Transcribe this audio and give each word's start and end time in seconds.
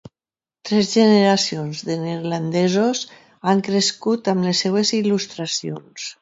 Tres 0.69 0.87
generacions 0.93 1.83
de 1.89 1.97
neerlandesos 2.05 3.03
han 3.53 3.63
crescut 3.69 4.31
amb 4.35 4.49
les 4.49 4.63
seves 4.67 4.95
il·lustracions. 5.03 6.11